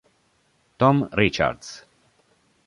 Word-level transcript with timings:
Tom 0.79 1.13
Richards 1.13 1.85